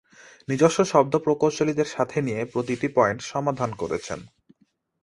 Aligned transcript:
নিজস্ব 0.47 0.79
শব্দ 0.83 1.13
প্রকৌশলীদের 1.17 1.87
সাথে 1.87 2.17
নিয়ে 2.21 2.41
প্রতিটি 2.45 2.87
পয়েন্ট 2.95 3.19
সমাধান 3.23 3.69
করেছেন। 3.73 4.19